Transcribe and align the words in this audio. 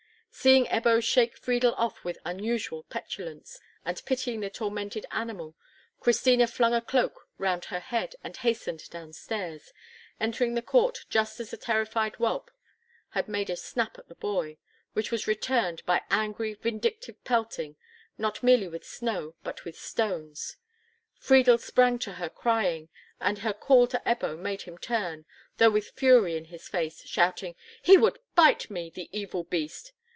Seeing 0.33 0.65
Ebbo 0.67 1.03
shake 1.03 1.35
Friedel 1.37 1.75
off 1.75 2.05
with 2.05 2.17
unusual 2.25 2.83
petulance, 2.83 3.59
and 3.83 4.01
pitying 4.05 4.39
the 4.39 4.49
tormented 4.49 5.05
animal, 5.11 5.55
Christina 5.99 6.47
flung 6.47 6.73
a 6.73 6.79
cloak 6.81 7.27
round 7.37 7.65
her 7.65 7.81
head 7.81 8.15
and 8.23 8.35
hastened 8.37 8.89
down 8.89 9.11
stairs, 9.11 9.73
entering 10.21 10.55
the 10.55 10.61
court 10.61 10.99
just 11.09 11.41
as 11.41 11.51
the 11.51 11.57
terrified 11.57 12.15
whelp 12.15 12.49
had 13.09 13.27
made 13.27 13.49
a 13.49 13.57
snap 13.57 13.99
at 13.99 14.07
the 14.07 14.15
boy, 14.15 14.57
which 14.93 15.11
was 15.11 15.27
returned 15.27 15.85
by 15.85 16.01
angry, 16.09 16.53
vindictive 16.53 17.21
pelting, 17.25 17.75
not 18.17 18.41
merely 18.41 18.69
with 18.69 18.85
snow, 18.85 19.35
but 19.43 19.65
with 19.65 19.75
stones. 19.77 20.55
Friedel 21.19 21.57
sprang 21.57 21.99
to 21.99 22.13
her 22.13 22.29
crying, 22.29 22.87
and 23.19 23.39
her 23.39 23.53
call 23.53 23.85
to 23.87 24.01
Ebbo 24.05 24.39
made 24.39 24.61
him 24.61 24.77
turn, 24.77 25.25
though 25.57 25.69
with 25.71 25.89
fury 25.91 26.37
in 26.37 26.45
his 26.45 26.69
face, 26.69 27.03
shouting, 27.05 27.53
"He 27.83 27.97
would 27.97 28.17
bite 28.33 28.69
me! 28.69 28.89
the 28.89 29.09
evil 29.11 29.43
beast!" 29.43 29.91